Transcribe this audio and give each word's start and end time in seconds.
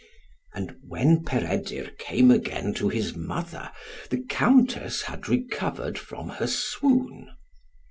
And 0.55 0.77
when 0.87 1.23
Peredur 1.23 1.91
came 1.99 2.31
again 2.31 2.73
to 2.73 2.89
his 2.89 3.15
mother, 3.15 3.71
the 4.09 4.23
Countess 4.23 5.03
had 5.03 5.29
recovered 5.29 5.99
from 5.99 6.27
her 6.29 6.47
swoon. 6.47 7.29